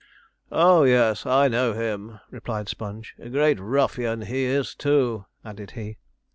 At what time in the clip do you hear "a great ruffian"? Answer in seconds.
3.19-4.21